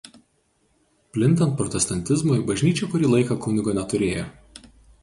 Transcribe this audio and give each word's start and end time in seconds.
Plintant 1.17 1.53
protestantizmui 1.59 2.41
bažnyčia 2.49 2.91
kurį 2.95 3.13
laiką 3.13 3.39
kunigo 3.47 3.79
neturėjo. 3.83 4.27